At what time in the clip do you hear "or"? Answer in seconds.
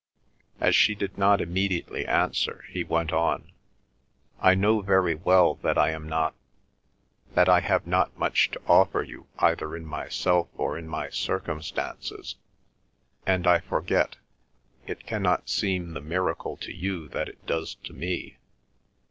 10.57-10.75